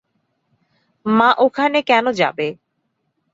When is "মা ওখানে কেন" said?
1.05-2.05